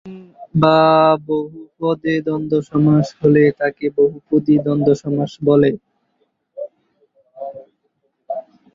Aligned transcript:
তিন 0.05 0.19
বা 0.61 0.79
বহু 1.27 1.59
পদে 1.77 2.13
দ্বন্দ্ব 2.25 2.53
সমাস 2.69 3.05
হলে 3.19 3.43
তাকে 3.59 3.85
বহুপদী 3.97 4.55
দ্বন্দ্ব 4.65 4.89
সমাস 5.03 5.31
বলে। 5.47 5.71